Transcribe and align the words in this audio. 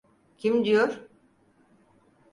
Kim 0.37 0.65
diyor? 0.65 1.07